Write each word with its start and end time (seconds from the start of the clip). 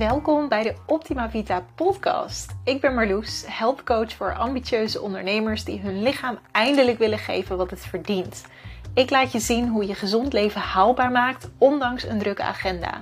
Welkom 0.00 0.48
bij 0.48 0.62
de 0.62 0.74
Optima 0.86 1.30
Vita 1.30 1.64
podcast. 1.74 2.54
Ik 2.64 2.80
ben 2.80 2.94
Marloes, 2.94 3.44
helpcoach 3.46 4.12
voor 4.12 4.34
ambitieuze 4.34 5.00
ondernemers 5.00 5.64
die 5.64 5.80
hun 5.80 6.02
lichaam 6.02 6.38
eindelijk 6.52 6.98
willen 6.98 7.18
geven 7.18 7.56
wat 7.56 7.70
het 7.70 7.80
verdient. 7.80 8.44
Ik 8.94 9.10
laat 9.10 9.32
je 9.32 9.38
zien 9.38 9.68
hoe 9.68 9.86
je 9.86 9.94
gezond 9.94 10.32
leven 10.32 10.60
haalbaar 10.60 11.10
maakt, 11.10 11.50
ondanks 11.58 12.04
een 12.04 12.18
drukke 12.18 12.42
agenda. 12.42 12.98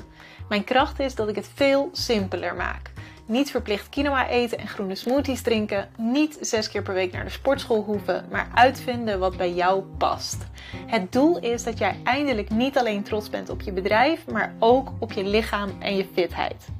Mijn 0.48 0.64
kracht 0.64 1.00
is 1.00 1.14
dat 1.14 1.28
ik 1.28 1.34
het 1.34 1.50
veel 1.54 1.88
simpeler 1.92 2.54
maak. 2.54 2.90
Niet 3.26 3.50
verplicht 3.50 3.88
quinoa 3.88 4.28
eten 4.28 4.58
en 4.58 4.68
groene 4.68 4.94
smoothies 4.94 5.42
drinken. 5.42 5.88
Niet 5.96 6.38
zes 6.40 6.68
keer 6.68 6.82
per 6.82 6.94
week 6.94 7.12
naar 7.12 7.24
de 7.24 7.30
sportschool 7.30 7.82
hoeven, 7.82 8.26
maar 8.30 8.48
uitvinden 8.54 9.18
wat 9.18 9.36
bij 9.36 9.52
jou 9.52 9.82
past. 9.82 10.46
Het 10.86 11.12
doel 11.12 11.38
is 11.38 11.64
dat 11.64 11.78
jij 11.78 11.96
eindelijk 12.04 12.50
niet 12.50 12.78
alleen 12.78 13.02
trots 13.02 13.30
bent 13.30 13.48
op 13.48 13.60
je 13.60 13.72
bedrijf, 13.72 14.26
maar 14.26 14.54
ook 14.58 14.92
op 14.98 15.12
je 15.12 15.24
lichaam 15.24 15.70
en 15.80 15.96
je 15.96 16.06
fitheid. 16.14 16.77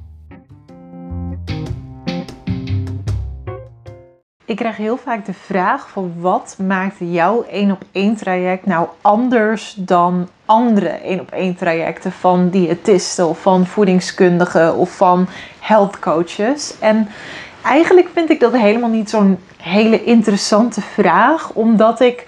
Ik 4.49 4.55
krijg 4.55 4.77
heel 4.77 4.97
vaak 4.97 5.25
de 5.25 5.33
vraag 5.33 5.89
van 5.89 6.13
wat 6.17 6.55
maakt 6.67 6.95
jouw 6.99 7.43
één 7.43 7.71
op 7.71 7.83
één 7.91 8.15
traject 8.15 8.65
nou 8.65 8.87
anders 9.01 9.73
dan 9.77 10.29
andere 10.45 10.87
één 10.87 11.19
op 11.19 11.31
één 11.31 11.55
trajecten 11.55 12.11
van 12.11 12.49
diëtisten 12.49 13.27
of 13.27 13.41
van 13.41 13.65
voedingskundigen 13.65 14.75
of 14.75 14.95
van 14.95 15.27
health 15.59 15.99
coaches. 15.99 16.79
En 16.79 17.07
eigenlijk 17.63 18.09
vind 18.13 18.29
ik 18.29 18.39
dat 18.39 18.53
helemaal 18.53 18.89
niet 18.89 19.09
zo'n 19.09 19.39
hele 19.57 20.03
interessante 20.03 20.81
vraag, 20.81 21.51
omdat 21.53 21.99
ik 21.99 22.25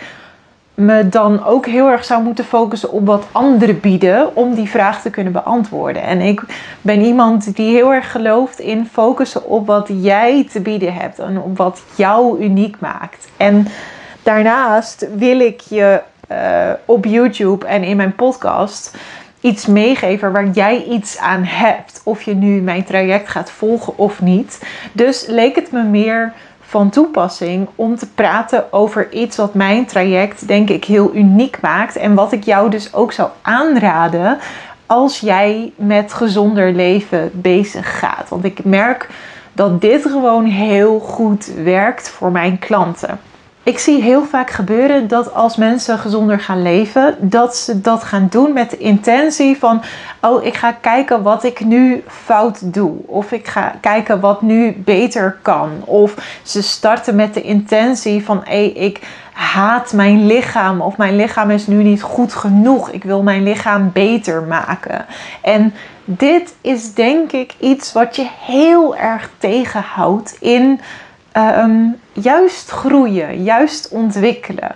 me 0.74 1.10
dan 1.10 1.46
ook 1.46 1.66
heel 1.66 1.90
erg 1.90 2.04
zou 2.04 2.24
moeten 2.24 2.46
focussen 2.46 2.92
op 2.92 3.06
wat 3.06 3.26
anderen 3.32 3.80
bieden 3.80 4.36
om 4.36 4.54
die 4.54 4.70
vraag 4.70 5.02
te 5.02 5.10
kunnen 5.10 5.34
beantwoorden. 5.34 6.02
En 6.02 6.22
ik 6.22 6.42
ben 6.82 7.02
iemand 7.02 7.56
die 7.56 7.72
heel 7.72 7.94
erg 7.94 8.12
gelooft 8.12 8.60
in 8.60 8.88
focussen 8.92 9.46
op 9.46 9.68
wat 9.68 9.90
jij 10.02 10.48
te 10.52 10.62
bieden 10.62 10.94
hebt 10.94 11.20
en 11.20 11.40
op 11.40 11.58
wat 11.58 11.84
jou 11.96 12.44
uniek 12.44 12.80
maakt. 12.80 13.28
En 13.38 13.68
daarnaast 14.24 15.08
wil 15.16 15.40
ik 15.40 15.60
je 15.60 16.02
uh, 16.32 16.72
op 16.86 17.06
YouTube 17.06 17.66
en 17.66 17.84
in 17.84 17.98
mijn 17.98 18.16
podcast 18.16 18.98
iets 19.42 19.66
meegeven 19.66 20.32
waar 20.32 20.50
jij 20.50 20.84
iets 20.84 21.18
aan 21.18 21.44
hebt. 21.44 22.02
Of 22.04 22.22
je 22.22 22.36
nu 22.36 22.62
mijn 22.62 22.84
traject 22.84 23.30
gaat 23.30 23.52
volgen 23.52 23.98
of 23.98 24.22
niet. 24.22 24.62
Dus 24.92 25.26
leek 25.28 25.56
het 25.56 25.72
me 25.72 25.84
meer 25.84 26.34
van 26.72 26.90
toepassing 26.90 27.68
om 27.76 27.96
te 27.96 28.08
praten 28.08 28.74
over 28.74 29.12
iets 29.14 29.38
wat 29.38 29.54
mijn 29.54 29.86
traject 29.86 30.48
denk 30.48 30.70
ik 30.70 30.86
heel 30.86 31.16
uniek 31.16 31.62
maakt. 31.62 31.96
En 31.96 32.14
wat 32.14 32.32
ik 32.32 32.44
jou 32.44 32.70
dus 32.70 32.94
ook 32.94 33.12
zou 33.12 33.30
aanraden 33.42 34.38
als 34.86 35.20
jij 35.20 35.74
met 35.76 36.14
gezonder 36.14 36.74
leven 36.74 37.30
bezig 37.34 38.00
gaat. 38.00 38.30
Want 38.30 38.44
ik 38.44 38.64
merk 38.64 39.10
dat 39.54 39.82
dit 39.82 40.02
gewoon 40.02 40.46
heel 40.46 41.00
goed 41.00 41.46
werkt 41.46 42.10
voor 42.10 42.32
mijn 42.32 42.60
klanten 42.60 43.20
ik 43.64 43.80
zie 43.80 44.02
heel 44.02 44.26
vaak 44.26 44.50
gebeuren 44.50 45.08
dat 45.08 45.34
als 45.34 45.56
mensen 45.56 45.98
gezonder 45.98 46.40
gaan 46.40 46.62
leven, 46.62 47.16
dat 47.20 47.56
ze 47.56 47.82
dat 47.82 48.04
gaan 48.04 48.28
doen 48.30 48.54
met 48.54 48.70
de 48.70 48.78
intentie 48.78 49.58
van: 49.58 49.82
oh, 50.22 50.46
ik 50.46 50.56
ga 50.56 50.72
kijken 50.72 51.24
wat 51.24 51.44
ik 51.44 51.66
nu 51.66 52.04
fout 52.08 52.74
doe. 52.74 52.92
Of 53.06 53.32
ik 53.32 53.48
ga 53.48 53.76
kijken 53.82 54.20
wat 54.20 54.42
nu 54.42 54.76
beter 54.78 55.38
kan. 55.42 55.70
Of 55.86 56.40
ze 56.44 56.62
starten 56.64 57.16
met 57.16 57.34
de 57.34 57.42
intentie 57.42 58.26
van: 58.26 58.42
hé, 58.44 58.64
ik 58.64 59.00
haat 59.32 59.94
mijn 59.94 60.26
lichaam. 60.26 60.82
Of 60.82 60.98
mijn 60.98 61.16
lichaam 61.16 61.50
is 61.50 61.68
nu 61.68 61.84
niet 61.84 62.02
goed 62.02 62.34
genoeg. 62.34 62.90
Ik 62.90 63.04
wil 63.04 63.24
mijn 63.24 63.44
lichaam 63.44 63.90
beter 63.94 64.44
maken. 64.44 65.06
En 65.42 65.74
dit 66.06 66.56
is 66.62 66.94
denk 66.94 67.32
ik 67.32 67.54
iets 67.60 67.94
wat 67.94 68.16
je 68.16 68.28
heel 68.40 68.96
erg 68.96 69.30
tegenhoudt 69.38 70.38
in 70.40 70.80
Ehm, 71.32 71.86
juist 72.14 72.70
groeien, 72.70 73.44
juist 73.44 73.90
ontwikkelen. 73.90 74.76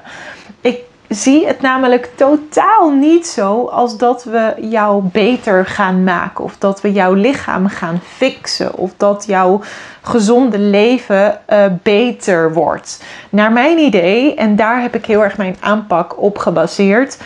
Ik 0.61 0.79
zie 1.09 1.47
het 1.47 1.61
namelijk 1.61 2.09
totaal 2.15 2.91
niet 2.91 3.27
zo 3.27 3.65
als 3.65 3.97
dat 3.97 4.23
we 4.23 4.53
jou 4.61 5.03
beter 5.03 5.65
gaan 5.65 6.03
maken. 6.03 6.43
Of 6.43 6.57
dat 6.57 6.81
we 6.81 6.91
jouw 6.91 7.13
lichaam 7.13 7.67
gaan 7.67 7.99
fixen. 8.03 8.75
Of 8.75 8.91
dat 8.97 9.25
jouw 9.27 9.61
gezonde 10.01 10.59
leven 10.59 11.39
uh, 11.49 11.65
beter 11.83 12.53
wordt. 12.53 13.03
Naar 13.29 13.51
mijn 13.51 13.77
idee, 13.77 14.35
en 14.35 14.55
daar 14.55 14.81
heb 14.81 14.95
ik 14.95 15.05
heel 15.05 15.23
erg 15.23 15.37
mijn 15.37 15.55
aanpak 15.59 16.21
op 16.21 16.37
gebaseerd 16.37 17.17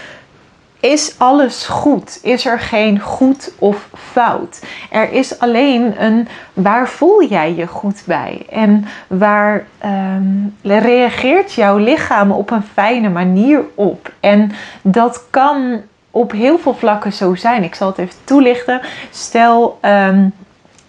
is 0.80 1.16
alles 1.18 1.66
goed? 1.66 2.20
Is 2.24 2.46
er 2.46 2.60
geen 2.60 3.00
goed 3.00 3.52
of 3.60 3.90
fout? 3.94 4.60
Er 4.92 5.12
is 5.12 5.40
alleen 5.40 6.04
een 6.04 6.28
waar 6.54 6.90
voel 6.90 7.24
jij 7.24 7.56
je 7.56 7.68
goed 7.68 8.02
bij? 8.06 8.46
En 8.50 8.86
waar 9.08 9.66
um, 9.86 10.56
reageert 10.62 11.54
jouw 11.54 11.78
lichaam 11.78 12.32
op 12.32 12.52
een 12.52 12.64
fijne 12.74 13.10
manier 13.10 13.64
op? 13.76 14.12
En 14.20 14.52
dat 14.82 15.24
kan 15.30 15.82
op 16.12 16.32
heel 16.32 16.58
veel 16.58 16.76
vlakken 16.76 17.14
zo 17.14 17.36
zijn. 17.36 17.64
Ik 17.64 17.76
zal 17.76 17.88
het 17.88 17.98
even 17.98 18.16
toelichten. 18.24 18.82
Stel. 19.10 19.80
Um, 19.82 20.34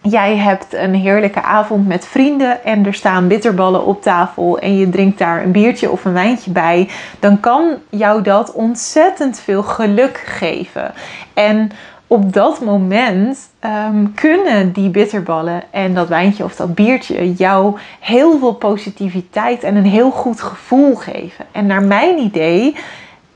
jij 0.02 0.36
hebt 0.36 0.74
een 0.74 0.94
heerlijke 0.94 1.42
avond 1.42 1.86
met 1.86 2.06
vrienden 2.06 2.64
en 2.64 2.86
er 2.86 2.94
staan 2.94 3.28
bitterballen 3.28 3.86
op 3.86 4.02
tafel 4.02 4.58
en 4.58 4.76
je 4.76 4.88
drinkt 4.88 5.18
daar 5.18 5.42
een 5.42 5.52
biertje 5.52 5.90
of 5.90 6.04
een 6.04 6.12
wijntje 6.12 6.50
bij, 6.50 6.88
dan 7.18 7.40
kan 7.40 7.74
jou 7.90 8.22
dat 8.22 8.52
ontzettend 8.52 9.40
veel 9.40 9.62
geluk 9.62 10.22
geven. 10.26 10.92
En 11.34 11.70
op 12.06 12.32
dat 12.32 12.60
moment 12.60 13.38
ehm, 13.58 14.06
kunnen 14.14 14.72
die 14.72 14.90
bitterballen 14.90 15.62
en 15.70 15.94
dat 15.94 16.08
wijntje 16.08 16.44
of 16.44 16.56
dat 16.56 16.74
biertje 16.74 17.32
jou 17.32 17.78
heel 18.00 18.38
veel 18.38 18.54
positiviteit 18.54 19.62
en 19.62 19.76
een 19.76 19.86
heel 19.86 20.10
goed 20.10 20.40
gevoel 20.40 20.94
geven. 20.94 21.44
En 21.52 21.66
naar 21.66 21.82
mijn 21.82 22.18
idee 22.18 22.76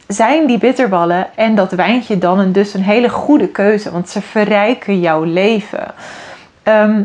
zijn 0.06 0.46
die 0.46 0.58
bitterballen 0.58 1.26
en 1.34 1.54
dat 1.54 1.72
wijntje 1.72 2.18
dan 2.18 2.38
een, 2.38 2.52
dus 2.52 2.74
een 2.74 2.82
hele 2.82 3.08
goede 3.08 3.48
keuze, 3.48 3.90
want 3.90 4.08
ze 4.08 4.22
verrijken 4.22 5.00
jouw 5.00 5.22
leven. 5.22 5.94
Ehm, 6.64 7.02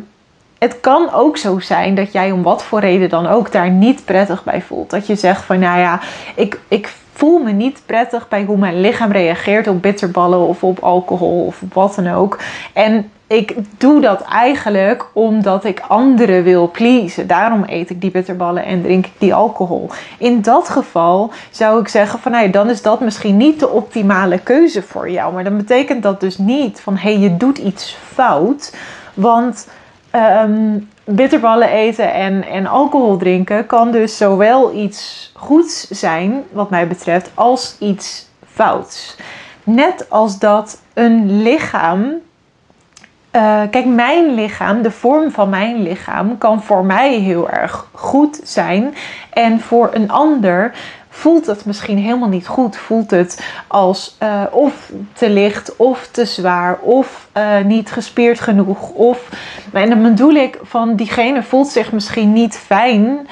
het 0.59 0.79
kan 0.79 1.13
ook 1.13 1.37
zo 1.37 1.59
zijn 1.59 1.95
dat 1.95 2.11
jij 2.11 2.31
om 2.31 2.43
wat 2.43 2.63
voor 2.63 2.79
reden 2.79 3.09
dan 3.09 3.27
ook 3.27 3.51
daar 3.51 3.69
niet 3.69 4.05
prettig 4.05 4.43
bij 4.43 4.61
voelt. 4.61 4.89
Dat 4.89 5.07
je 5.07 5.15
zegt 5.15 5.45
van 5.45 5.59
nou 5.59 5.79
ja, 5.79 5.99
ik, 6.35 6.59
ik 6.67 6.93
voel 7.13 7.39
me 7.39 7.51
niet 7.51 7.81
prettig 7.85 8.27
bij 8.27 8.43
hoe 8.43 8.57
mijn 8.57 8.81
lichaam 8.81 9.11
reageert 9.11 9.67
op 9.67 9.81
bitterballen 9.81 10.47
of 10.47 10.63
op 10.63 10.79
alcohol 10.79 11.45
of 11.45 11.61
wat 11.73 11.95
dan 11.95 12.11
ook. 12.11 12.39
En 12.73 13.11
ik 13.27 13.55
doe 13.77 14.01
dat 14.01 14.21
eigenlijk 14.21 15.05
omdat 15.13 15.65
ik 15.65 15.81
anderen 15.87 16.43
wil 16.43 16.71
pleasen. 16.71 17.27
Daarom 17.27 17.63
eet 17.67 17.89
ik 17.89 18.01
die 18.01 18.11
bitterballen 18.11 18.65
en 18.65 18.81
drink 18.81 19.05
ik 19.05 19.11
die 19.17 19.33
alcohol. 19.33 19.89
In 20.17 20.41
dat 20.41 20.69
geval 20.69 21.31
zou 21.49 21.79
ik 21.79 21.87
zeggen 21.87 22.19
van 22.19 22.31
nou 22.31 22.49
dan 22.49 22.69
is 22.69 22.81
dat 22.81 22.99
misschien 22.99 23.37
niet 23.37 23.59
de 23.59 23.69
optimale 23.69 24.39
keuze 24.39 24.81
voor 24.81 25.09
jou. 25.09 25.33
Maar 25.33 25.43
dan 25.43 25.57
betekent 25.57 26.03
dat 26.03 26.19
dus 26.19 26.37
niet 26.37 26.81
van 26.81 26.97
hé, 26.97 27.11
hey, 27.11 27.19
je 27.19 27.37
doet 27.37 27.57
iets 27.57 27.97
fout. 28.13 28.73
Want 29.19 29.67
um, 30.15 30.89
bitterballen 31.05 31.69
eten 31.69 32.13
en, 32.13 32.45
en 32.45 32.67
alcohol 32.67 33.17
drinken 33.17 33.65
kan 33.65 33.91
dus 33.91 34.17
zowel 34.17 34.73
iets 34.73 35.31
goeds 35.35 35.87
zijn, 35.87 36.43
wat 36.51 36.69
mij 36.69 36.87
betreft, 36.87 37.31
als 37.33 37.75
iets 37.79 38.27
fouts. 38.53 39.15
Net 39.63 40.05
als 40.09 40.39
dat 40.39 40.81
een 40.93 41.41
lichaam. 41.41 41.99
Uh, 41.99 43.61
kijk, 43.69 43.85
mijn 43.85 44.33
lichaam, 44.33 44.81
de 44.81 44.91
vorm 44.91 45.31
van 45.31 45.49
mijn 45.49 45.81
lichaam, 45.81 46.37
kan 46.37 46.63
voor 46.63 46.85
mij 46.85 47.13
heel 47.13 47.49
erg 47.49 47.87
goed 47.91 48.39
zijn. 48.43 48.93
En 49.29 49.59
voor 49.59 49.89
een 49.93 50.11
ander 50.11 50.73
voelt 51.09 51.45
het 51.45 51.65
misschien 51.65 51.97
helemaal 51.97 52.29
niet 52.29 52.47
goed. 52.47 52.77
Voelt 52.77 53.11
het 53.11 53.43
als 53.67 54.17
uh, 54.23 54.43
of 54.51 54.91
te 55.13 55.29
licht 55.29 55.75
of 55.75 56.07
te 56.11 56.25
zwaar 56.25 56.77
of 56.79 57.27
uh, 57.37 57.59
niet 57.59 57.91
gespierd 57.91 58.39
genoeg. 58.39 58.89
Of, 58.89 59.29
en 59.73 59.89
dan 59.89 60.01
bedoel 60.01 60.33
ik 60.33 60.59
van 60.63 60.95
diegene 60.95 61.43
voelt 61.43 61.67
zich 61.67 61.91
misschien 61.91 62.33
niet 62.33 62.55
fijn 62.55 63.27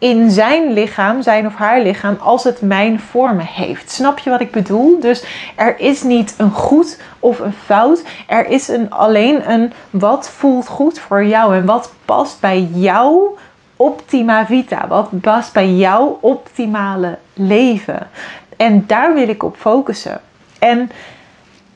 in 0.00 0.30
zijn 0.30 0.72
lichaam, 0.72 1.22
zijn 1.22 1.46
of 1.46 1.54
haar 1.54 1.80
lichaam, 1.80 2.16
als 2.20 2.44
het 2.44 2.60
mijn 2.60 3.00
vormen 3.00 3.46
heeft. 3.46 3.90
Snap 3.90 4.18
je 4.18 4.30
wat 4.30 4.40
ik 4.40 4.50
bedoel? 4.50 5.00
Dus 5.00 5.24
er 5.56 5.78
is 5.78 6.02
niet 6.02 6.34
een 6.36 6.50
goed 6.50 6.98
of 7.18 7.38
een 7.38 7.52
fout. 7.52 8.02
Er 8.26 8.46
is 8.46 8.68
een, 8.68 8.90
alleen 8.90 9.50
een 9.50 9.72
wat 9.90 10.28
voelt 10.28 10.68
goed 10.68 10.98
voor 10.98 11.24
jou 11.24 11.56
en 11.56 11.66
wat 11.66 11.92
past 12.04 12.40
bij 12.40 12.68
jou 12.72 13.38
optima 13.80 14.46
vita? 14.46 14.86
Wat 14.88 15.20
past 15.20 15.52
bij 15.52 15.72
jouw 15.72 16.18
optimale 16.20 17.18
leven? 17.34 18.08
En 18.56 18.84
daar 18.86 19.14
wil 19.14 19.28
ik 19.28 19.42
op 19.42 19.56
focussen. 19.56 20.20
En 20.58 20.90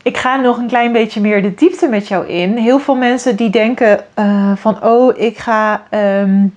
ik 0.02 0.16
ga 0.16 0.36
nog 0.36 0.58
een 0.58 0.66
klein 0.66 0.92
beetje 0.92 1.20
meer 1.20 1.42
de 1.42 1.54
diepte 1.54 1.88
met 1.88 2.08
jou 2.08 2.26
in. 2.26 2.56
Heel 2.56 2.78
veel 2.78 2.94
mensen 2.94 3.36
die 3.36 3.50
denken 3.50 4.04
uh, 4.18 4.52
van, 4.56 4.84
oh, 4.84 5.18
ik 5.18 5.38
ga 5.38 5.82
um, 5.90 6.56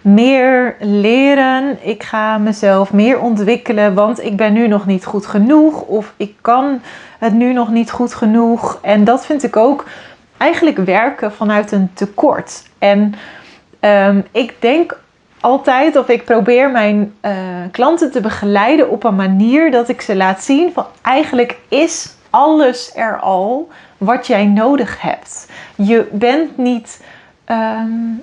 meer 0.00 0.76
leren, 0.80 1.78
ik 1.80 2.02
ga 2.02 2.38
mezelf 2.38 2.92
meer 2.92 3.20
ontwikkelen, 3.20 3.94
want 3.94 4.24
ik 4.24 4.36
ben 4.36 4.52
nu 4.52 4.68
nog 4.68 4.86
niet 4.86 5.04
goed 5.04 5.26
genoeg 5.26 5.80
of 5.80 6.12
ik 6.16 6.34
kan 6.40 6.80
het 7.18 7.32
nu 7.32 7.52
nog 7.52 7.70
niet 7.70 7.90
goed 7.90 8.14
genoeg. 8.14 8.78
En 8.82 9.04
dat 9.04 9.26
vind 9.26 9.42
ik 9.42 9.56
ook 9.56 9.84
eigenlijk 10.36 10.76
werken 10.76 11.32
vanuit 11.32 11.72
een 11.72 11.90
tekort. 11.94 12.62
En 12.78 13.14
ehm, 13.80 14.20
ik 14.30 14.54
denk 14.58 14.98
altijd, 15.40 15.96
of 15.96 16.08
ik 16.08 16.24
probeer 16.24 16.70
mijn 16.70 17.14
uh, 17.24 17.32
klanten 17.70 18.10
te 18.10 18.20
begeleiden 18.20 18.90
op 18.90 19.04
een 19.04 19.16
manier 19.16 19.70
dat 19.70 19.88
ik 19.88 20.00
ze 20.00 20.16
laat 20.16 20.42
zien 20.42 20.72
van 20.72 20.86
eigenlijk 21.02 21.58
is 21.68 22.14
alles 22.30 22.92
er 22.94 23.18
al 23.18 23.68
wat 23.98 24.26
jij 24.26 24.46
nodig 24.46 25.00
hebt. 25.00 25.46
Je 25.74 26.08
bent 26.12 26.56
niet 26.56 27.02
um, 27.46 28.22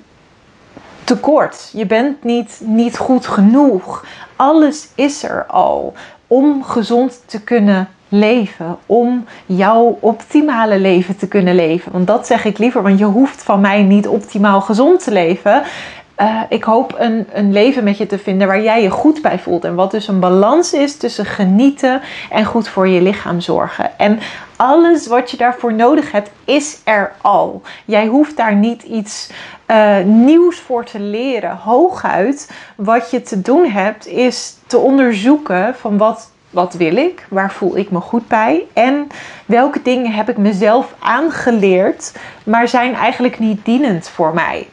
tekort. 1.03 1.69
Je 1.73 1.85
bent 1.85 2.23
niet, 2.23 2.61
niet 2.63 2.97
goed 2.97 3.27
genoeg. 3.27 4.05
Alles 4.35 4.87
is 4.95 5.23
er 5.23 5.45
al 5.45 5.93
om 6.27 6.63
gezond 6.63 7.21
te 7.25 7.41
kunnen 7.41 7.87
leven. 8.09 8.77
Om 8.85 9.25
jouw 9.45 9.97
optimale 9.99 10.79
leven 10.79 11.17
te 11.17 11.27
kunnen 11.27 11.55
leven. 11.55 11.91
Want 11.91 12.07
dat 12.07 12.27
zeg 12.27 12.45
ik 12.45 12.57
liever, 12.57 12.81
want 12.81 12.99
je 12.99 13.05
hoeft 13.05 13.43
van 13.43 13.61
mij 13.61 13.83
niet 13.83 14.07
optimaal 14.07 14.61
gezond 14.61 15.03
te 15.03 15.11
leven. 15.11 15.63
Uh, 16.21 16.41
ik 16.49 16.63
hoop 16.63 16.95
een, 16.97 17.27
een 17.33 17.51
leven 17.51 17.83
met 17.83 17.97
je 17.97 18.05
te 18.05 18.17
vinden 18.17 18.47
waar 18.47 18.61
jij 18.61 18.81
je 18.81 18.89
goed 18.89 19.21
bij 19.21 19.39
voelt. 19.39 19.63
En 19.63 19.75
wat 19.75 19.91
dus 19.91 20.07
een 20.07 20.19
balans 20.19 20.73
is 20.73 20.97
tussen 20.97 21.25
genieten 21.25 22.01
en 22.29 22.45
goed 22.45 22.67
voor 22.67 22.87
je 22.87 23.01
lichaam 23.01 23.41
zorgen. 23.41 23.97
En 23.97 24.19
alles 24.57 25.07
wat 25.07 25.31
je 25.31 25.37
daarvoor 25.37 25.73
nodig 25.73 26.11
hebt, 26.11 26.29
is 26.45 26.81
er 26.83 27.11
al. 27.21 27.61
Jij 27.85 28.05
hoeft 28.05 28.37
daar 28.37 28.55
niet 28.55 28.83
iets 28.83 29.29
uh, 29.67 29.97
nieuws 30.03 30.59
voor 30.59 30.85
te 30.85 30.99
leren. 30.99 31.57
Hooguit, 31.57 32.51
wat 32.75 33.11
je 33.11 33.21
te 33.21 33.41
doen 33.41 33.65
hebt, 33.65 34.07
is 34.07 34.57
te 34.67 34.77
onderzoeken 34.77 35.75
van 35.75 35.97
wat 35.97 36.29
wat 36.49 36.73
wil 36.73 36.95
ik? 36.95 37.25
Waar 37.29 37.51
voel 37.51 37.77
ik 37.77 37.91
me 37.91 37.99
goed 37.99 38.27
bij? 38.27 38.65
En 38.73 39.07
welke 39.45 39.81
dingen 39.81 40.11
heb 40.11 40.29
ik 40.29 40.37
mezelf 40.37 40.95
aangeleerd, 40.99 42.13
maar 42.43 42.67
zijn 42.67 42.93
eigenlijk 42.93 43.39
niet 43.39 43.65
dienend 43.65 44.09
voor 44.09 44.33
mij? 44.33 44.67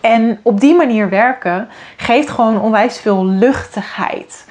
En 0.00 0.40
op 0.42 0.60
die 0.60 0.74
manier 0.74 1.08
werken 1.08 1.68
geeft 1.96 2.30
gewoon 2.30 2.60
onwijs 2.60 2.98
veel 2.98 3.26
luchtigheid. 3.26 4.46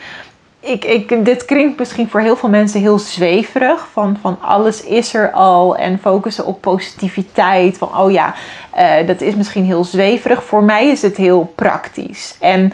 Ik, 0.65 0.85
ik, 0.85 1.25
dit 1.25 1.45
klinkt 1.45 1.79
misschien 1.79 2.09
voor 2.09 2.19
heel 2.19 2.35
veel 2.35 2.49
mensen 2.49 2.79
heel 2.79 2.99
zweverig. 2.99 3.87
Van, 3.91 4.17
van 4.21 4.37
alles 4.41 4.83
is 4.83 5.13
er 5.13 5.31
al. 5.31 5.77
En 5.77 5.99
focussen 5.99 6.45
op 6.45 6.61
positiviteit. 6.61 7.77
Van 7.77 7.97
oh 7.97 8.11
ja, 8.11 8.33
uh, 8.77 9.07
dat 9.07 9.21
is 9.21 9.35
misschien 9.35 9.63
heel 9.63 9.83
zweverig. 9.83 10.43
Voor 10.43 10.63
mij 10.63 10.87
is 10.87 11.01
het 11.01 11.17
heel 11.17 11.51
praktisch. 11.55 12.35
En 12.39 12.73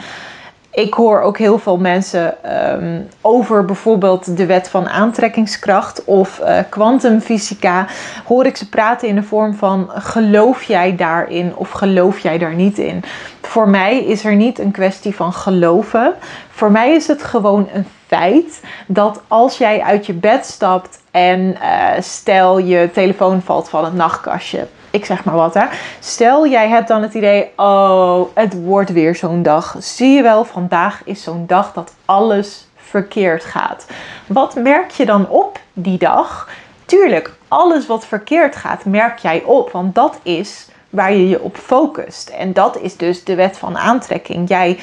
ik 0.80 0.94
hoor 0.94 1.22
ook 1.22 1.38
heel 1.38 1.58
veel 1.58 1.78
mensen 1.78 2.36
um, 2.74 3.08
over 3.22 3.66
bijvoorbeeld 3.66 4.38
de 4.38 4.46
wet 4.46 4.70
van 4.70 4.90
aantrekkingskracht 4.90 6.04
of 6.04 6.40
uh, 6.40 6.60
kwantumfysica. 6.70 7.88
hoor 8.26 8.46
ik 8.46 8.58
ze 8.58 8.70
praten 8.70 9.08
in 9.08 9.16
de 9.16 9.24
vorm 9.24 9.54
van 9.54 9.90
geloof 9.94 10.64
jij 10.64 10.96
daarin 10.96 11.56
of 11.56 11.72
geloof 11.72 12.20
jij 12.20 12.38
daar 12.38 12.54
niet 12.54 12.78
in? 12.78 13.04
Voor 13.42 13.70
mij 13.70 14.04
is 14.04 14.26
er 14.26 14.36
niet 14.36 14.60
een 14.60 14.72
kwestie 14.72 15.16
van 15.16 15.34
geloven. 15.34 16.14
Voor 16.50 16.72
mij 16.72 16.96
is 16.96 17.08
het 17.08 17.24
gewoon 17.24 17.70
een 17.74 17.86
feit 18.08 18.62
dat 18.88 19.22
als 19.28 19.58
jij 19.58 19.82
uit 19.82 20.06
je 20.06 20.14
bed 20.14 20.46
stapt 20.46 21.02
en 21.12 21.40
uh, 21.40 21.88
stel 22.00 22.58
je 22.58 22.90
telefoon 22.94 23.42
valt 23.42 23.70
van 23.70 23.84
het 23.84 23.94
nachtkastje 23.94 24.68
ik 24.92 25.06
zeg 25.06 25.24
maar 25.24 25.36
wat 25.36 25.54
hè. 25.54 25.66
Stel 26.00 26.48
jij 26.48 26.68
hebt 26.68 26.88
dan 26.88 27.02
het 27.02 27.14
idee, 27.14 27.50
oh, 27.56 28.22
het 28.34 28.64
wordt 28.64 28.92
weer 28.92 29.16
zo'n 29.16 29.44
dag. 29.44 29.76
Zie 29.80 30.10
je 30.14 30.22
wel, 30.22 30.46
vandaag 30.46 31.02
is 31.06 31.24
zo'n 31.24 31.44
dag 31.48 31.74
dat 31.74 31.94
alles 32.06 32.68
verkeerd 32.76 33.46
gaat. 33.46 33.86
Wat 34.28 34.56
merk 34.56 34.92
je 34.92 35.06
dan 35.06 35.30
op 35.30 35.60
die 35.74 35.98
dag? 35.98 36.50
Tuurlijk, 36.86 37.34
alles 37.48 37.88
wat 37.88 38.06
verkeerd 38.06 38.56
gaat, 38.56 38.86
merk 38.86 39.18
jij 39.20 39.44
op, 39.44 39.72
want 39.72 39.96
dat 39.96 40.20
is 40.24 40.68
waar 40.90 41.14
je 41.14 41.30
je 41.30 41.42
op 41.42 41.58
focust. 41.58 42.30
En 42.30 42.54
dat 42.54 42.78
is 42.78 42.98
dus 42.98 43.24
de 43.24 43.36
wet 43.36 43.58
van 43.58 43.78
aantrekking. 43.78 44.50
Jij 44.50 44.80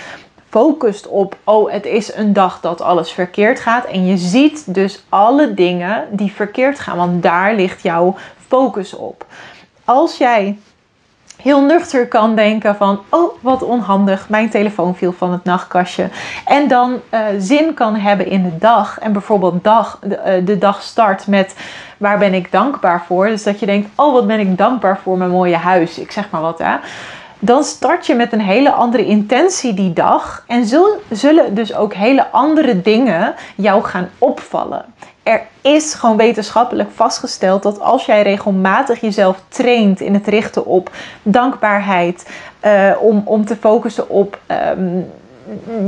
focust 0.48 1.06
op, 1.06 1.36
oh, 1.44 1.72
het 1.72 1.86
is 1.86 2.14
een 2.14 2.32
dag 2.32 2.60
dat 2.60 2.80
alles 2.80 3.12
verkeerd 3.12 3.60
gaat. 3.60 3.84
En 3.84 4.06
je 4.06 4.16
ziet 4.16 4.74
dus 4.74 5.04
alle 5.08 5.54
dingen 5.54 6.04
die 6.10 6.32
verkeerd 6.32 6.78
gaan, 6.78 6.96
want 6.96 7.22
daar 7.22 7.54
ligt 7.54 7.82
jouw 7.82 8.16
focus 8.48 8.94
op 8.94 9.26
als 9.86 10.18
jij 10.18 10.58
heel 11.42 11.60
nuchter 11.60 12.08
kan 12.08 12.34
denken 12.34 12.76
van, 12.76 13.00
oh 13.08 13.34
wat 13.40 13.62
onhandig, 13.62 14.28
mijn 14.28 14.50
telefoon 14.50 14.96
viel 14.96 15.12
van 15.12 15.32
het 15.32 15.44
nachtkastje. 15.44 16.08
En 16.44 16.68
dan 16.68 17.00
uh, 17.10 17.20
zin 17.38 17.74
kan 17.74 17.96
hebben 17.96 18.26
in 18.26 18.42
de 18.42 18.58
dag 18.58 18.98
en 18.98 19.12
bijvoorbeeld 19.12 19.64
dag, 19.64 19.98
de, 20.02 20.38
uh, 20.40 20.46
de, 20.46 20.58
dag 20.58 20.82
start 20.82 21.26
met 21.26 21.54
waar 21.98 22.18
ben 22.18 22.34
ik 22.34 22.52
dankbaar 22.52 23.04
voor. 23.06 23.26
Dus 23.26 23.42
dat 23.42 23.60
je 23.60 23.66
denkt, 23.66 23.88
oh 23.94 24.12
wat 24.12 24.26
ben 24.26 24.40
ik 24.40 24.58
dankbaar 24.58 24.98
voor 25.02 25.18
mijn 25.18 25.30
mooie 25.30 25.56
huis, 25.56 25.98
ik 25.98 26.12
zeg 26.12 26.30
maar 26.30 26.40
wat 26.40 26.58
hè. 26.58 26.76
Dan 27.38 27.64
start 27.64 28.06
je 28.06 28.14
met 28.14 28.32
een 28.32 28.40
hele 28.40 28.70
andere 28.70 29.06
intentie 29.06 29.74
die 29.74 29.92
dag 29.92 30.44
en 30.46 30.66
zullen 31.10 31.54
dus 31.54 31.74
ook 31.74 31.94
hele 31.94 32.30
andere 32.30 32.82
dingen 32.82 33.34
jou 33.56 33.82
gaan 33.82 34.08
opvallen. 34.18 34.84
Er 35.22 35.42
is 35.60 35.94
gewoon 35.94 36.16
wetenschappelijk 36.16 36.90
vastgesteld 36.94 37.62
dat 37.62 37.80
als 37.80 38.06
jij 38.06 38.22
regelmatig 38.22 39.00
jezelf 39.00 39.42
traint 39.48 40.00
in 40.00 40.14
het 40.14 40.26
richten 40.26 40.66
op 40.66 40.90
dankbaarheid, 41.22 42.30
uh, 42.64 42.92
om, 43.00 43.22
om 43.24 43.44
te 43.44 43.56
focussen 43.56 44.08
op 44.08 44.38
um, 44.78 45.10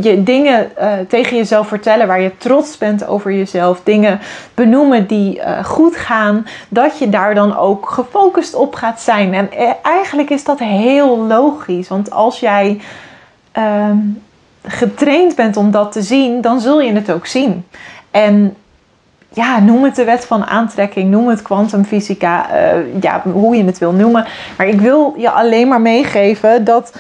je 0.01 0.23
dingen 0.23 0.71
uh, 0.81 0.93
tegen 1.09 1.37
jezelf 1.37 1.69
vertellen 1.69 2.07
waar 2.07 2.21
je 2.21 2.37
trots 2.37 2.79
bent 2.79 3.07
over 3.07 3.33
jezelf, 3.33 3.81
dingen 3.85 4.21
benoemen 4.55 5.07
die 5.07 5.39
uh, 5.39 5.65
goed 5.65 5.97
gaan, 5.97 6.47
dat 6.69 6.99
je 6.99 7.09
daar 7.09 7.35
dan 7.35 7.57
ook 7.57 7.91
gefocust 7.91 8.55
op 8.55 8.75
gaat 8.75 9.01
zijn. 9.01 9.35
En 9.35 9.49
eigenlijk 9.83 10.31
is 10.31 10.45
dat 10.45 10.59
heel 10.59 11.19
logisch, 11.19 11.89
want 11.89 12.11
als 12.11 12.41
jij 12.41 12.81
um, 13.59 14.23
getraind 14.63 15.35
bent 15.35 15.57
om 15.57 15.71
dat 15.71 15.93
te 15.93 16.03
zien, 16.03 16.41
dan 16.41 16.61
zul 16.61 16.81
je 16.81 16.93
het 16.93 17.13
ook 17.13 17.27
zien. 17.27 17.67
En 18.11 18.57
ja, 19.33 19.61
noem 19.61 19.85
het 19.85 19.97
de 19.97 20.05
wet 20.05 20.25
van 20.25 20.45
aantrekking, 20.47 21.11
noem 21.11 21.29
het 21.29 21.43
kwantumfysica, 21.43 22.47
ja, 23.01 23.23
hoe 23.33 23.57
je 23.57 23.65
het 23.65 23.79
wil 23.79 23.93
noemen. 23.93 24.27
Maar 24.57 24.67
ik 24.67 24.81
wil 24.81 25.15
je 25.17 25.31
alleen 25.31 25.69
maar 25.69 25.81
meegeven 25.81 26.65
dat 26.65 26.93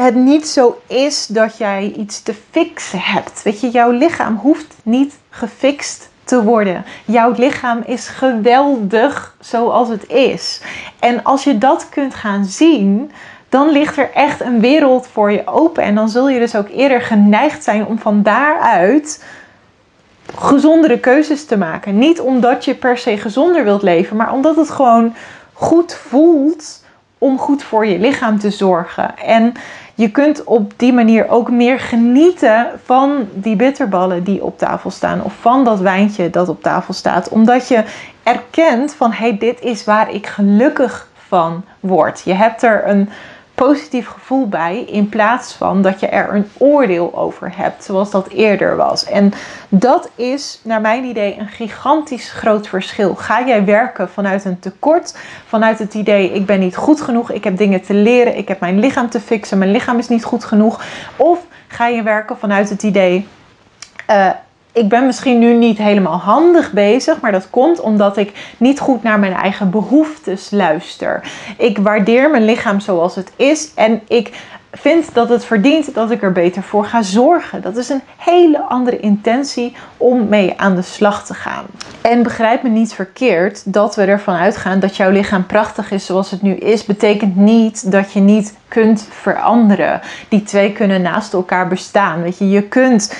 het 0.00 0.14
niet 0.14 0.48
zo 0.48 0.80
is 0.86 1.26
dat 1.26 1.58
jij 1.58 1.92
iets 1.96 2.22
te 2.22 2.34
fixen 2.50 3.00
hebt. 3.00 3.42
Weet 3.42 3.60
je, 3.60 3.70
jouw 3.70 3.90
lichaam 3.90 4.36
hoeft 4.36 4.74
niet 4.82 5.18
gefixt 5.30 6.08
te 6.24 6.42
worden. 6.42 6.84
Jouw 7.04 7.32
lichaam 7.36 7.82
is 7.86 8.08
geweldig 8.08 9.36
zoals 9.40 9.88
het 9.88 10.08
is. 10.08 10.60
En 10.98 11.24
als 11.24 11.44
je 11.44 11.58
dat 11.58 11.88
kunt 11.88 12.14
gaan 12.14 12.44
zien, 12.44 13.10
dan 13.48 13.70
ligt 13.70 13.96
er 13.96 14.10
echt 14.14 14.40
een 14.40 14.60
wereld 14.60 15.06
voor 15.06 15.32
je 15.32 15.46
open. 15.46 15.82
En 15.82 15.94
dan 15.94 16.08
zul 16.08 16.28
je 16.28 16.38
dus 16.38 16.56
ook 16.56 16.68
eerder 16.68 17.00
geneigd 17.00 17.64
zijn 17.64 17.86
om 17.86 17.98
van 17.98 18.22
daaruit 18.22 19.24
gezondere 20.34 20.98
keuzes 20.98 21.44
te 21.44 21.56
maken. 21.56 21.98
Niet 21.98 22.20
omdat 22.20 22.64
je 22.64 22.74
per 22.74 22.98
se 22.98 23.18
gezonder 23.18 23.64
wilt 23.64 23.82
leven, 23.82 24.16
maar 24.16 24.32
omdat 24.32 24.56
het 24.56 24.70
gewoon 24.70 25.14
goed 25.52 25.94
voelt 25.94 26.84
om 27.18 27.38
goed 27.38 27.62
voor 27.62 27.86
je 27.86 27.98
lichaam 27.98 28.38
te 28.38 28.50
zorgen. 28.50 29.18
En 29.18 29.52
je 30.00 30.10
kunt 30.10 30.44
op 30.44 30.72
die 30.76 30.92
manier 30.92 31.28
ook 31.28 31.50
meer 31.50 31.80
genieten 31.80 32.66
van 32.84 33.28
die 33.32 33.56
bitterballen 33.56 34.24
die 34.24 34.44
op 34.44 34.58
tafel 34.58 34.90
staan. 34.90 35.22
Of 35.22 35.32
van 35.40 35.64
dat 35.64 35.80
wijntje 35.80 36.30
dat 36.30 36.48
op 36.48 36.62
tafel 36.62 36.94
staat. 36.94 37.28
Omdat 37.28 37.68
je 37.68 37.84
erkent 38.22 38.94
van 38.94 39.12
hé, 39.12 39.28
hey, 39.28 39.38
dit 39.38 39.60
is 39.60 39.84
waar 39.84 40.14
ik 40.14 40.26
gelukkig 40.26 41.08
van 41.14 41.64
word. 41.80 42.22
Je 42.24 42.34
hebt 42.34 42.62
er 42.62 42.88
een 42.88 43.08
positief 43.66 44.06
gevoel 44.06 44.48
bij 44.48 44.84
in 44.84 45.08
plaats 45.08 45.52
van 45.52 45.82
dat 45.82 46.00
je 46.00 46.06
er 46.06 46.34
een 46.34 46.48
oordeel 46.58 47.16
over 47.16 47.56
hebt, 47.56 47.84
zoals 47.84 48.10
dat 48.10 48.28
eerder 48.28 48.76
was. 48.76 49.04
En 49.04 49.32
dat 49.68 50.10
is 50.14 50.60
naar 50.64 50.80
mijn 50.80 51.04
idee 51.04 51.38
een 51.38 51.48
gigantisch 51.48 52.30
groot 52.30 52.68
verschil. 52.68 53.14
Ga 53.14 53.46
jij 53.46 53.64
werken 53.64 54.08
vanuit 54.08 54.44
een 54.44 54.58
tekort, 54.58 55.16
vanuit 55.46 55.78
het 55.78 55.94
idee 55.94 56.32
ik 56.32 56.46
ben 56.46 56.60
niet 56.60 56.76
goed 56.76 57.00
genoeg, 57.00 57.30
ik 57.30 57.44
heb 57.44 57.56
dingen 57.56 57.82
te 57.82 57.94
leren, 57.94 58.36
ik 58.36 58.48
heb 58.48 58.60
mijn 58.60 58.78
lichaam 58.78 59.08
te 59.10 59.20
fixen, 59.20 59.58
mijn 59.58 59.70
lichaam 59.70 59.98
is 59.98 60.08
niet 60.08 60.24
goed 60.24 60.44
genoeg, 60.44 60.84
of 61.16 61.38
ga 61.68 61.86
je 61.86 62.02
werken 62.02 62.38
vanuit 62.38 62.70
het 62.70 62.82
idee 62.82 63.28
uh, 64.10 64.30
ik 64.72 64.88
ben 64.88 65.06
misschien 65.06 65.38
nu 65.38 65.54
niet 65.54 65.78
helemaal 65.78 66.18
handig 66.18 66.72
bezig, 66.72 67.20
maar 67.20 67.32
dat 67.32 67.50
komt 67.50 67.80
omdat 67.80 68.16
ik 68.16 68.54
niet 68.56 68.80
goed 68.80 69.02
naar 69.02 69.18
mijn 69.18 69.32
eigen 69.32 69.70
behoeftes 69.70 70.50
luister. 70.50 71.30
Ik 71.56 71.78
waardeer 71.78 72.30
mijn 72.30 72.44
lichaam 72.44 72.80
zoals 72.80 73.14
het 73.14 73.32
is 73.36 73.74
en 73.74 74.00
ik 74.08 74.30
vind 74.72 75.14
dat 75.14 75.28
het 75.28 75.44
verdient 75.44 75.94
dat 75.94 76.10
ik 76.10 76.22
er 76.22 76.32
beter 76.32 76.62
voor 76.62 76.84
ga 76.84 77.02
zorgen. 77.02 77.62
Dat 77.62 77.76
is 77.76 77.88
een 77.88 78.02
hele 78.16 78.60
andere 78.60 79.00
intentie 79.00 79.76
om 79.96 80.28
mee 80.28 80.54
aan 80.56 80.74
de 80.74 80.82
slag 80.82 81.26
te 81.26 81.34
gaan. 81.34 81.64
En 82.00 82.22
begrijp 82.22 82.62
me 82.62 82.68
niet 82.68 82.92
verkeerd 82.92 83.72
dat 83.72 83.94
we 83.96 84.02
ervan 84.04 84.34
uitgaan 84.34 84.80
dat 84.80 84.96
jouw 84.96 85.10
lichaam 85.10 85.46
prachtig 85.46 85.90
is 85.90 86.06
zoals 86.06 86.30
het 86.30 86.42
nu 86.42 86.54
is, 86.54 86.84
betekent 86.84 87.36
niet 87.36 87.92
dat 87.92 88.12
je 88.12 88.20
niet 88.20 88.54
kunt 88.68 89.06
veranderen. 89.10 90.00
Die 90.28 90.42
twee 90.42 90.72
kunnen 90.72 91.02
naast 91.02 91.32
elkaar 91.32 91.68
bestaan. 91.68 92.22
Weet 92.22 92.38
je, 92.38 92.48
je 92.48 92.62
kunt 92.62 93.14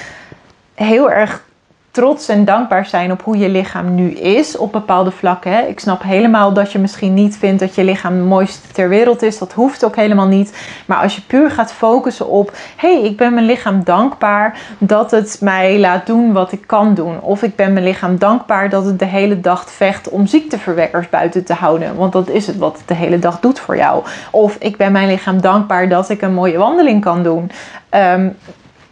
heel 0.85 1.11
erg 1.11 1.43
trots 1.91 2.29
en 2.29 2.45
dankbaar 2.45 2.87
zijn 2.87 3.13
op 3.13 3.23
hoe 3.23 3.39
je 3.39 3.49
lichaam 3.49 3.95
nu 3.95 4.11
is 4.11 4.57
op 4.57 4.73
bepaalde 4.73 5.11
vlakken. 5.11 5.69
Ik 5.69 5.81
snap 5.81 6.03
helemaal 6.03 6.53
dat 6.53 6.73
je 6.73 6.79
misschien 6.79 7.15
niet 7.15 7.37
vindt 7.37 7.61
dat 7.61 7.75
je 7.75 7.85
lichaam 7.85 8.17
het 8.17 8.25
mooiste 8.25 8.69
ter 8.73 8.89
wereld 8.89 9.23
is. 9.23 9.39
Dat 9.39 9.53
hoeft 9.53 9.85
ook 9.85 9.97
helemaal 9.97 10.27
niet. 10.27 10.57
Maar 10.87 10.99
als 10.99 11.15
je 11.15 11.23
puur 11.23 11.51
gaat 11.51 11.73
focussen 11.73 12.29
op: 12.29 12.53
hey, 12.77 13.03
ik 13.03 13.17
ben 13.17 13.35
mijn 13.35 13.47
lichaam 13.47 13.85
dankbaar 13.85 14.59
dat 14.79 15.11
het 15.11 15.39
mij 15.41 15.79
laat 15.79 16.07
doen 16.07 16.33
wat 16.33 16.53
ik 16.53 16.67
kan 16.67 16.95
doen. 16.95 17.21
Of 17.21 17.43
ik 17.43 17.57
ben 17.57 17.73
mijn 17.73 17.85
lichaam 17.85 18.19
dankbaar 18.19 18.69
dat 18.69 18.85
het 18.85 18.99
de 18.99 19.05
hele 19.05 19.41
dag 19.41 19.71
vecht 19.71 20.09
om 20.09 20.27
ziekteverwekkers 20.27 21.09
buiten 21.09 21.45
te 21.45 21.55
houden. 21.55 21.97
Want 21.97 22.13
dat 22.13 22.29
is 22.29 22.47
het 22.47 22.57
wat 22.57 22.79
het 22.79 22.89
de 22.89 22.95
hele 22.95 23.19
dag 23.19 23.41
doet 23.41 23.59
voor 23.59 23.77
jou. 23.77 24.05
Of 24.31 24.57
ik 24.59 24.77
ben 24.77 24.93
mijn 24.93 25.09
lichaam 25.09 25.41
dankbaar 25.41 25.89
dat 25.89 26.09
ik 26.09 26.23
een 26.23 26.35
mooie 26.35 26.59
wandeling 26.59 27.01
kan 27.01 27.23
doen. 27.23 27.51
Ehm, 27.89 28.29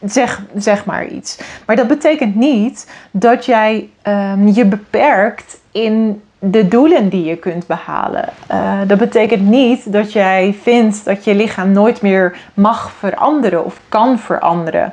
zeg, 0.04 0.42
zeg 0.56 0.84
maar 0.84 1.06
iets. 1.06 1.38
Maar 1.66 1.76
dat 1.76 1.86
betekent 1.86 2.34
niet 2.34 2.90
dat 3.10 3.44
jij 3.44 3.88
ehm, 4.02 4.48
je 4.48 4.64
beperkt 4.64 5.60
in 5.72 6.22
de 6.38 6.68
doelen 6.68 7.08
die 7.08 7.24
je 7.24 7.36
kunt 7.36 7.66
behalen. 7.66 8.28
Uh, 8.50 8.78
dat 8.86 8.98
betekent 8.98 9.42
niet 9.42 9.92
dat 9.92 10.12
jij 10.12 10.56
vindt 10.62 11.04
dat 11.04 11.24
je 11.24 11.34
lichaam 11.34 11.72
nooit 11.72 12.02
meer 12.02 12.36
mag 12.54 12.90
veranderen 12.98 13.64
of 13.64 13.80
kan 13.88 14.18
veranderen. 14.18 14.92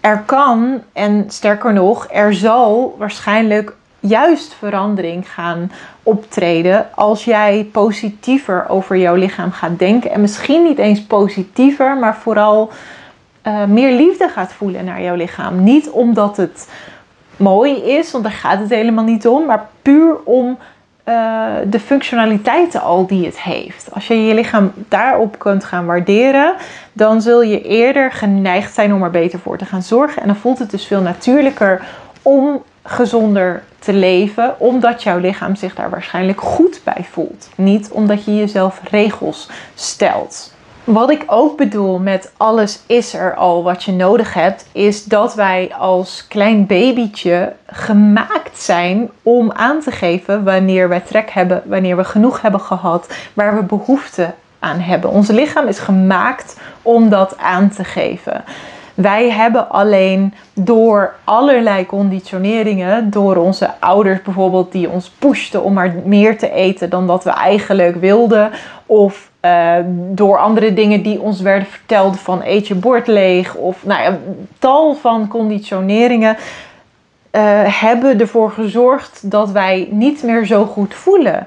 Er 0.00 0.22
kan, 0.26 0.82
en 0.92 1.24
sterker 1.28 1.72
nog, 1.72 2.06
er 2.10 2.34
zal 2.34 2.94
waarschijnlijk 2.98 3.76
juist 4.00 4.54
verandering 4.54 5.32
gaan 5.32 5.72
optreden 6.02 6.86
als 6.94 7.24
jij 7.24 7.68
positiever 7.72 8.68
over 8.68 8.96
jouw 8.96 9.14
lichaam 9.14 9.50
gaat 9.50 9.78
denken. 9.78 10.10
En 10.10 10.20
misschien 10.20 10.62
niet 10.62 10.78
eens 10.78 11.02
positiever, 11.02 11.96
maar 11.96 12.16
vooral 12.16 12.70
uh, 13.46 13.64
meer 13.64 13.92
liefde 13.92 14.28
gaat 14.28 14.52
voelen 14.52 14.84
naar 14.84 15.02
jouw 15.02 15.14
lichaam. 15.14 15.62
Niet 15.62 15.90
omdat 15.90 16.36
het 16.36 16.68
mooi 17.36 17.74
is, 17.74 18.10
want 18.10 18.24
daar 18.24 18.32
gaat 18.32 18.58
het 18.58 18.70
helemaal 18.70 19.04
niet 19.04 19.26
om, 19.26 19.46
maar 19.46 19.66
puur 19.82 20.16
om 20.24 20.58
uh, 21.08 21.46
de 21.66 21.80
functionaliteiten 21.80 22.80
al 22.80 23.06
die 23.06 23.26
het 23.26 23.40
heeft. 23.40 23.88
Als 23.92 24.06
je 24.06 24.26
je 24.26 24.34
lichaam 24.34 24.72
daarop 24.88 25.38
kunt 25.38 25.64
gaan 25.64 25.86
waarderen, 25.86 26.54
dan 26.92 27.22
zul 27.22 27.42
je 27.42 27.62
eerder 27.62 28.12
geneigd 28.12 28.74
zijn 28.74 28.94
om 28.94 29.02
er 29.02 29.10
beter 29.10 29.38
voor 29.38 29.58
te 29.58 29.64
gaan 29.64 29.82
zorgen. 29.82 30.22
En 30.22 30.28
dan 30.28 30.36
voelt 30.36 30.58
het 30.58 30.70
dus 30.70 30.86
veel 30.86 31.00
natuurlijker 31.00 31.82
om 32.22 32.62
gezonder 32.82 33.62
te 33.78 33.92
leven, 33.92 34.60
omdat 34.60 35.02
jouw 35.02 35.18
lichaam 35.18 35.56
zich 35.56 35.74
daar 35.74 35.90
waarschijnlijk 35.90 36.40
goed 36.40 36.80
bij 36.84 37.06
voelt. 37.10 37.48
Niet 37.54 37.90
omdat 37.90 38.24
je 38.24 38.36
jezelf 38.36 38.80
regels 38.90 39.50
stelt. 39.74 40.54
Wat 40.86 41.10
ik 41.10 41.24
ook 41.26 41.56
bedoel 41.56 41.98
met 41.98 42.32
alles 42.36 42.80
is 42.86 43.14
er 43.14 43.34
al 43.34 43.62
wat 43.62 43.84
je 43.84 43.92
nodig 43.92 44.34
hebt, 44.34 44.66
is 44.72 45.04
dat 45.04 45.34
wij 45.34 45.74
als 45.78 46.26
klein 46.28 46.66
babytje 46.66 47.52
gemaakt 47.66 48.58
zijn 48.58 49.10
om 49.22 49.52
aan 49.52 49.80
te 49.80 49.90
geven 49.90 50.44
wanneer 50.44 50.88
wij 50.88 51.00
trek 51.00 51.30
hebben, 51.30 51.62
wanneer 51.64 51.96
we 51.96 52.04
genoeg 52.04 52.42
hebben 52.42 52.60
gehad, 52.60 53.14
waar 53.34 53.56
we 53.56 53.62
behoefte 53.62 54.34
aan 54.58 54.78
hebben. 54.78 55.10
Ons 55.10 55.28
lichaam 55.28 55.66
is 55.66 55.78
gemaakt 55.78 56.60
om 56.82 57.08
dat 57.08 57.38
aan 57.38 57.68
te 57.70 57.84
geven. 57.84 58.44
Wij 58.94 59.30
hebben 59.30 59.70
alleen 59.70 60.34
door 60.54 61.14
allerlei 61.24 61.86
conditioneringen, 61.86 63.10
door 63.10 63.36
onze 63.36 63.70
ouders 63.80 64.22
bijvoorbeeld, 64.22 64.72
die 64.72 64.90
ons 64.90 65.08
pushten 65.18 65.62
om 65.62 65.72
maar 65.72 65.94
meer 66.04 66.38
te 66.38 66.50
eten 66.50 66.90
dan 66.90 67.06
dat 67.06 67.24
we 67.24 67.30
eigenlijk 67.30 67.96
wilden, 67.96 68.50
of 68.86 69.30
uh, 69.46 69.84
door 70.14 70.38
andere 70.38 70.74
dingen 70.74 71.02
die 71.02 71.20
ons 71.20 71.40
werden 71.40 71.68
verteld 71.68 72.20
van 72.20 72.42
eet 72.44 72.66
je 72.68 72.74
bord 72.74 73.06
leeg, 73.06 73.54
of 73.54 73.84
nou 73.84 74.02
ja, 74.02 74.18
tal 74.58 74.94
van 74.94 75.28
conditioneringen. 75.28 76.36
Uh, 77.32 77.80
hebben 77.80 78.20
ervoor 78.20 78.50
gezorgd 78.50 79.30
dat 79.30 79.50
wij 79.50 79.88
niet 79.90 80.22
meer 80.22 80.46
zo 80.46 80.64
goed 80.64 80.94
voelen 80.94 81.46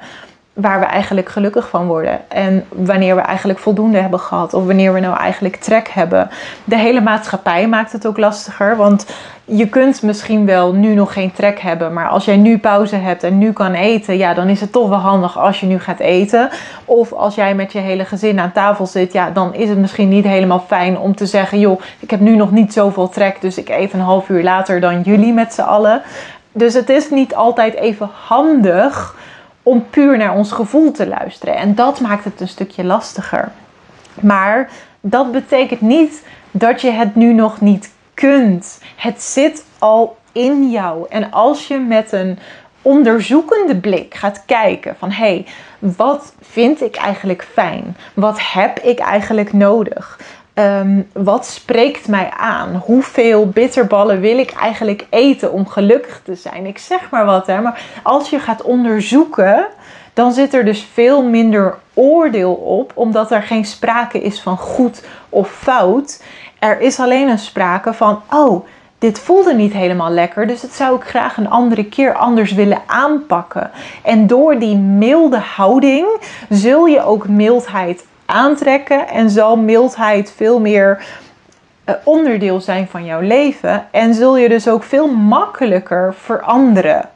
waar 0.54 0.80
we 0.80 0.86
eigenlijk 0.86 1.30
gelukkig 1.30 1.70
van 1.70 1.88
worden. 1.88 2.20
En 2.28 2.66
wanneer 2.70 3.16
we 3.16 3.22
eigenlijk 3.22 3.60
voldoende 3.60 3.98
hebben 3.98 4.20
gehad. 4.20 4.54
Of 4.54 4.66
wanneer 4.66 4.94
we 4.94 5.00
nou 5.00 5.18
eigenlijk 5.18 5.56
trek 5.56 5.90
hebben. 5.90 6.30
De 6.64 6.78
hele 6.78 7.02
maatschappij 7.02 7.68
maakt 7.68 7.92
het 7.92 8.08
ook 8.08 8.18
lastiger. 8.18 8.76
Want 8.76 9.06
je 9.46 9.68
kunt 9.68 10.02
misschien 10.02 10.46
wel 10.46 10.74
nu 10.74 10.94
nog 10.94 11.14
geen 11.14 11.32
trek 11.32 11.60
hebben. 11.60 11.94
Maar 11.94 12.08
als 12.08 12.26
jij 12.26 12.38
nu 12.38 12.58
pauze 12.58 12.96
hebt 12.96 13.24
en 13.24 13.38
nu 13.38 13.54
kan 13.54 13.74
eten. 13.74 14.18
Ja, 14.18 14.34
dan 14.34 14.48
is 14.48 14.62
het 14.62 14.72
toch 14.72 14.90
wel 14.90 14.98
handig 14.98 15.38
als 15.40 15.60
je 15.60 15.66
nu 15.66 15.80
gaat 15.80 16.00
eten. 16.00 16.50
Of 16.86 17.14
als 17.14 17.36
jij 17.36 17.56
met 17.56 17.72
je 17.72 17.80
hele 17.80 18.06
gezin 18.06 18.40
aan 18.40 18.52
tafel 18.52 18.86
zit. 18.86 19.14
Ja, 19.14 19.30
dan 19.30 19.54
is 19.54 19.70
het 19.70 19.78
misschien 19.78 20.10
niet 20.10 20.26
helemaal 20.26 20.64
fijn 20.68 20.98
om 20.98 21.16
te 21.16 21.26
zeggen. 21.26 21.60
Joh, 21.60 21.82
ik 22.00 22.10
heb 22.10 22.20
nu 22.20 22.36
nog 22.36 22.52
niet 22.52 22.74
zoveel 22.74 23.10
trek. 23.10 23.42
Dus 23.42 23.58
ik 23.58 23.70
eet 23.70 23.94
een 23.94 24.00
half 24.00 24.30
uur 24.30 24.44
later 24.44 24.80
dan 24.80 25.02
jullie 25.02 25.34
met 25.34 25.54
z'n 25.54 25.62
allen. 25.62 26.02
Dus 26.52 26.74
het 26.74 26.90
is 26.90 27.10
niet 27.10 27.36
altijd 27.36 27.74
even 27.74 28.10
handig 28.28 29.16
om 29.70 29.90
puur 29.90 30.18
naar 30.18 30.36
ons 30.36 30.52
gevoel 30.52 30.92
te 30.92 31.08
luisteren. 31.08 31.56
En 31.56 31.76
dat 31.76 32.00
maakt 32.00 32.24
het 32.24 32.42
een 32.42 32.48
stukje 32.48 32.84
lastiger. 32.84 33.52
Maar 34.22 34.70
dat 35.02 35.32
betekent 35.32 35.82
niet 35.82 36.24
dat 36.52 36.82
je 36.82 36.90
het 36.90 37.16
nu 37.16 37.34
nog 37.34 37.62
niet 37.62 37.92
kunt. 38.14 38.82
Het 38.96 39.22
zit 39.22 39.66
al 39.80 40.18
in 40.32 40.70
jou. 40.70 41.06
En 41.10 41.32
als 41.32 41.68
je 41.68 41.80
met 41.80 42.12
een 42.12 42.40
onderzoekende 42.82 43.76
blik 43.76 44.14
gaat 44.14 44.44
kijken 44.46 44.96
van 45.00 45.12
hé, 45.12 45.26
hey, 45.26 45.46
wat 45.80 46.34
vind 46.42 46.82
ik 46.82 46.96
eigenlijk 46.96 47.48
fijn? 47.54 47.98
Wat 48.14 48.52
heb 48.52 48.80
ik 48.80 49.00
eigenlijk 49.00 49.54
nodig? 49.54 50.20
Ehm, 50.60 51.02
wat 51.14 51.46
spreekt 51.46 52.08
mij 52.08 52.32
aan? 52.38 52.76
Hoeveel 52.86 53.50
bitterballen 53.50 54.20
wil 54.20 54.38
ik 54.38 54.52
eigenlijk 54.52 55.06
eten 55.10 55.52
om 55.52 55.68
gelukkig 55.68 56.22
te 56.24 56.36
zijn? 56.36 56.66
Ik 56.66 56.78
zeg 56.78 57.10
maar 57.10 57.26
wat, 57.26 57.48
hè. 57.48 57.62
Maar 57.62 57.82
als 58.04 58.30
je 58.30 58.40
gaat 58.40 58.62
onderzoeken, 58.62 59.68
dan 60.14 60.32
zit 60.32 60.54
er 60.54 60.66
dus 60.66 60.88
veel 60.94 61.24
minder 61.24 61.76
oordeel 61.94 62.54
op, 62.54 62.92
omdat 62.96 63.32
er 63.32 63.42
geen 63.42 63.66
sprake 63.66 64.22
is 64.22 64.42
van 64.42 64.58
goed 64.58 65.04
of 65.30 65.52
fout. 65.52 66.24
Er 66.60 66.80
is 66.80 67.00
alleen 67.00 67.28
een 67.30 67.40
sprake 67.40 67.94
van, 67.94 68.22
oh, 68.32 68.66
dit 68.98 69.20
voelde 69.20 69.54
niet 69.54 69.74
helemaal 69.74 70.12
lekker, 70.12 70.48
dus 70.48 70.62
dat 70.62 70.72
zou 70.72 70.96
ik 70.96 71.04
graag 71.04 71.38
een 71.38 71.50
andere 71.50 71.86
keer 71.86 72.14
anders 72.14 72.52
willen 72.52 72.82
aanpakken. 72.86 73.72
En 74.04 74.28
door 74.28 74.60
die 74.60 74.76
milde 74.76 75.40
houding 75.40 76.08
zul 76.50 76.86
je 76.86 77.04
ook 77.04 77.28
mildheid 77.28 78.08
aantrekken 78.30 79.08
en 79.08 79.30
zal 79.30 79.58
mildheid 79.58 80.34
veel 80.36 80.60
meer 80.60 81.06
eh, 81.84 81.96
onderdeel 82.04 82.62
zijn 82.62 82.88
van 82.88 83.06
jouw 83.06 83.22
leven 83.22 83.88
en 83.92 84.14
zul 84.14 84.38
je 84.38 84.50
dus 84.50 84.68
ook 84.68 84.84
veel 84.84 85.08
makkelijker 85.08 86.14
veranderen. 86.18 87.10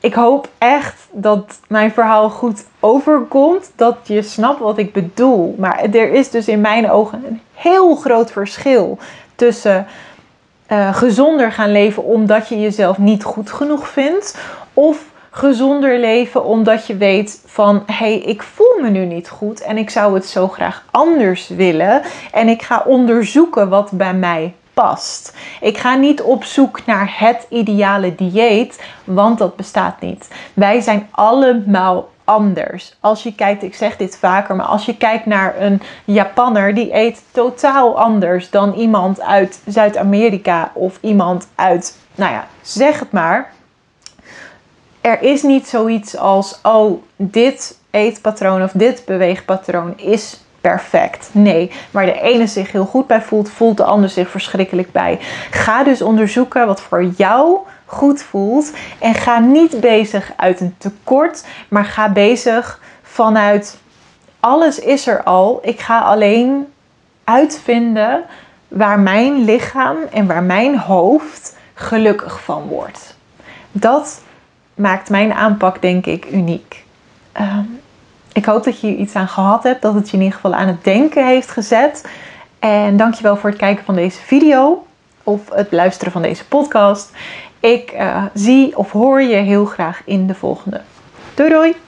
Ik 0.00 0.14
hoop 0.14 0.48
echt 0.58 1.08
dat 1.10 1.60
mijn 1.68 1.92
verhaal 1.92 2.30
goed 2.30 2.64
overkomt, 2.80 3.72
dat 3.76 3.96
je 4.02 4.22
snapt 4.22 4.60
wat 4.60 4.78
ik 4.78 4.92
bedoel. 4.92 5.54
Maar 5.58 5.78
er 5.78 6.12
is 6.12 6.30
dus 6.30 6.48
in 6.48 6.60
mijn 6.60 6.90
ogen 6.90 7.24
een 7.26 7.40
heel 7.54 7.94
groot 7.94 8.32
verschil 8.32 8.98
tussen 9.34 9.86
uh, 10.68 10.94
gezonder 10.94 11.52
gaan 11.52 11.72
leven 11.72 12.04
omdat 12.04 12.48
je 12.48 12.60
jezelf 12.60 12.98
niet 12.98 13.24
goed 13.24 13.50
genoeg 13.50 13.88
vindt 13.88 14.38
of 14.74 15.04
gezonder 15.30 15.98
leven 15.98 16.44
omdat 16.44 16.86
je 16.86 16.96
weet 16.96 17.42
van 17.46 17.82
hé, 17.86 17.94
hey, 17.94 18.18
ik 18.18 18.42
voel 18.42 18.78
me 18.80 18.88
nu 18.88 19.04
niet 19.04 19.28
goed 19.28 19.60
en 19.60 19.78
ik 19.78 19.90
zou 19.90 20.14
het 20.14 20.26
zo 20.26 20.48
graag 20.48 20.84
anders 20.90 21.48
willen 21.48 22.02
en 22.32 22.48
ik 22.48 22.62
ga 22.62 22.82
onderzoeken 22.86 23.68
wat 23.68 23.90
bij 23.90 24.14
mij 24.14 24.54
past. 24.74 25.36
Ik 25.60 25.78
ga 25.78 25.94
niet 25.94 26.22
op 26.22 26.44
zoek 26.44 26.86
naar 26.86 27.14
het 27.18 27.46
ideale 27.48 28.14
dieet, 28.14 28.82
want 29.04 29.38
dat 29.38 29.56
bestaat 29.56 30.00
niet. 30.00 30.28
Wij 30.54 30.80
zijn 30.80 31.08
allemaal 31.10 32.08
anders. 32.24 32.96
Als 33.00 33.22
je 33.22 33.34
kijkt, 33.34 33.62
ik 33.62 33.74
zeg 33.74 33.96
dit 33.96 34.18
vaker, 34.18 34.56
maar 34.56 34.66
als 34.66 34.86
je 34.86 34.96
kijkt 34.96 35.26
naar 35.26 35.60
een 35.60 35.82
Japanner, 36.04 36.74
die 36.74 36.94
eet 36.94 37.22
totaal 37.30 37.98
anders 37.98 38.50
dan 38.50 38.74
iemand 38.74 39.20
uit 39.20 39.62
Zuid-Amerika 39.66 40.70
of 40.74 40.98
iemand 41.00 41.48
uit, 41.54 41.98
nou 42.14 42.32
ja, 42.32 42.46
zeg 42.62 42.98
het 42.98 43.12
maar 43.12 43.52
er 45.00 45.22
is 45.22 45.42
niet 45.42 45.68
zoiets 45.68 46.16
als, 46.16 46.58
oh, 46.62 47.02
dit 47.16 47.78
eetpatroon 47.90 48.62
of 48.62 48.70
dit 48.74 49.02
beweegpatroon 49.06 49.98
is 49.98 50.40
perfect. 50.60 51.28
Nee, 51.32 51.70
waar 51.90 52.06
de 52.06 52.20
ene 52.20 52.46
zich 52.46 52.72
heel 52.72 52.84
goed 52.84 53.06
bij 53.06 53.22
voelt, 53.22 53.50
voelt 53.50 53.76
de 53.76 53.84
ander 53.84 54.08
zich 54.08 54.30
verschrikkelijk 54.30 54.92
bij. 54.92 55.18
Ga 55.50 55.84
dus 55.84 56.02
onderzoeken 56.02 56.66
wat 56.66 56.80
voor 56.80 57.04
jou 57.16 57.58
goed 57.84 58.22
voelt 58.22 58.72
en 58.98 59.14
ga 59.14 59.38
niet 59.38 59.80
bezig 59.80 60.32
uit 60.36 60.60
een 60.60 60.74
tekort, 60.78 61.44
maar 61.68 61.84
ga 61.84 62.12
bezig 62.12 62.80
vanuit 63.02 63.78
alles 64.40 64.78
is 64.78 65.06
er 65.06 65.22
al. 65.22 65.60
Ik 65.62 65.80
ga 65.80 66.00
alleen 66.00 66.66
uitvinden 67.24 68.22
waar 68.68 69.00
mijn 69.00 69.44
lichaam 69.44 69.96
en 70.12 70.26
waar 70.26 70.42
mijn 70.42 70.78
hoofd 70.78 71.56
gelukkig 71.74 72.42
van 72.42 72.62
wordt. 72.62 73.16
Dat 73.72 74.20
maakt 74.80 75.10
mijn 75.10 75.32
aanpak 75.32 75.82
denk 75.82 76.06
ik 76.06 76.26
uniek. 76.32 76.84
Ehm, 77.32 77.64
ik 78.32 78.44
hoop 78.44 78.64
dat 78.64 78.80
je 78.80 78.96
iets 78.96 79.14
aan 79.14 79.28
gehad 79.28 79.62
hebt, 79.62 79.82
dat 79.82 79.94
het 79.94 80.10
je 80.10 80.16
in 80.16 80.22
ieder 80.22 80.34
geval 80.34 80.54
aan 80.54 80.66
het 80.66 80.84
denken 80.84 81.26
heeft 81.26 81.50
gezet. 81.50 82.08
En 82.58 82.96
dankjewel 82.96 83.36
voor 83.36 83.50
het 83.50 83.58
kijken 83.58 83.84
van 83.84 83.94
deze 83.94 84.20
video 84.20 84.86
of 85.24 85.40
het 85.54 85.72
luisteren 85.72 86.12
van 86.12 86.22
deze 86.22 86.46
podcast. 86.46 87.10
Ik 87.60 87.94
zie 88.34 88.76
of 88.76 88.92
hoor 88.92 89.22
je 89.22 89.36
heel 89.36 89.64
graag 89.64 90.02
in 90.04 90.26
de 90.26 90.34
volgende. 90.34 90.80
Doei 91.34 91.50
doei! 91.50 91.74